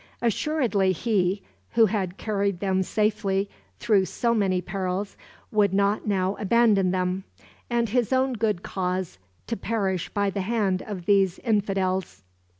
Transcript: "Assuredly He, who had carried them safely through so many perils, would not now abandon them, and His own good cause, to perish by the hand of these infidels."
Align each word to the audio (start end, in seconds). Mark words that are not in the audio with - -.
"Assuredly 0.19 0.93
He, 0.93 1.43
who 1.73 1.85
had 1.85 2.17
carried 2.17 2.59
them 2.59 2.81
safely 2.81 3.47
through 3.77 4.05
so 4.05 4.33
many 4.33 4.59
perils, 4.59 5.15
would 5.51 5.75
not 5.75 6.07
now 6.07 6.35
abandon 6.39 6.89
them, 6.89 7.23
and 7.69 7.87
His 7.89 8.11
own 8.11 8.33
good 8.33 8.63
cause, 8.63 9.19
to 9.45 9.55
perish 9.55 10.09
by 10.09 10.31
the 10.31 10.41
hand 10.41 10.81
of 10.81 11.05
these 11.05 11.37
infidels." 11.37 12.23